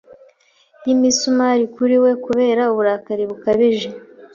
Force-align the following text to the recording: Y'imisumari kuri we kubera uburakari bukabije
Y'imisumari 0.85 1.63
kuri 1.75 1.95
we 2.03 2.11
kubera 2.25 2.61
uburakari 2.71 3.23
bukabije 3.29 3.89